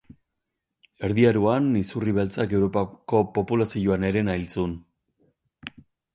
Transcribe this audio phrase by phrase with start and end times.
[1.07, 4.77] Erdi Aroan izurri beltzak Europako populazioaren herena hil zuen.